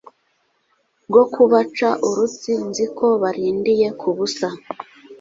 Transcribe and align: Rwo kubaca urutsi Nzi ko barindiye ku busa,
Rwo 1.07 1.23
kubaca 1.33 1.89
urutsi 2.07 2.51
Nzi 2.67 2.85
ko 2.97 3.07
barindiye 3.21 3.87
ku 3.99 4.07
busa, 4.17 4.49